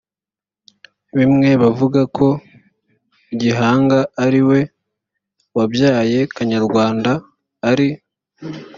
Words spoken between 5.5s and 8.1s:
wabyaye kanyarwanda ari